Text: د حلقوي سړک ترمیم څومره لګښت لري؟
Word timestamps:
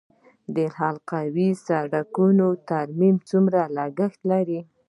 د 0.55 0.57
حلقوي 0.77 1.49
سړک 1.65 2.09
ترمیم 2.69 3.15
څومره 3.29 3.61
لګښت 3.77 4.19
لري؟ 4.31 4.59